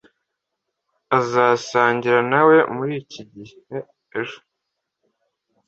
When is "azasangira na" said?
1.17-2.41